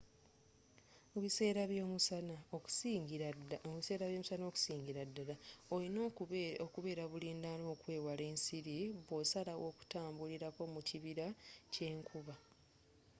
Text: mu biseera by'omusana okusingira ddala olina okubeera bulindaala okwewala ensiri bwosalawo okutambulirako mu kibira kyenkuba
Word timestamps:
mu 1.11 1.19
biseera 1.25 1.61
by'omusana 1.71 2.35
okusingira 2.55 5.03
ddala 5.09 5.35
olina 5.73 5.99
okubeera 6.67 7.03
bulindaala 7.11 7.65
okwewala 7.73 8.23
ensiri 8.31 8.77
bwosalawo 9.05 9.63
okutambulirako 9.71 10.61
mu 10.73 10.81
kibira 10.87 11.27
kyenkuba 11.73 12.35